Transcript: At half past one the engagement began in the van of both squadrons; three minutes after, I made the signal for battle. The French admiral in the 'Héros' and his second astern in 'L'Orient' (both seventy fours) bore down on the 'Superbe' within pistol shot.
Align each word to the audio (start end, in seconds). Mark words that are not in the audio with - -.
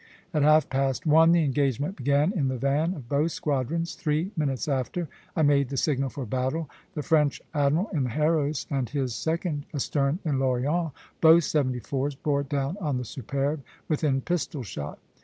At 0.33 0.41
half 0.41 0.67
past 0.67 1.05
one 1.05 1.31
the 1.31 1.43
engagement 1.43 1.95
began 1.95 2.33
in 2.33 2.47
the 2.47 2.57
van 2.57 2.95
of 2.95 3.07
both 3.07 3.33
squadrons; 3.33 3.93
three 3.93 4.31
minutes 4.35 4.67
after, 4.67 5.07
I 5.35 5.43
made 5.43 5.69
the 5.69 5.77
signal 5.77 6.09
for 6.09 6.25
battle. 6.25 6.71
The 6.95 7.03
French 7.03 7.39
admiral 7.53 7.87
in 7.93 8.05
the 8.05 8.09
'Héros' 8.09 8.65
and 8.71 8.89
his 8.89 9.13
second 9.13 9.67
astern 9.75 10.17
in 10.25 10.39
'L'Orient' 10.39 10.93
(both 11.21 11.43
seventy 11.43 11.77
fours) 11.81 12.15
bore 12.15 12.41
down 12.41 12.77
on 12.81 12.97
the 12.97 13.05
'Superbe' 13.05 13.61
within 13.87 14.21
pistol 14.21 14.63
shot. 14.63 14.97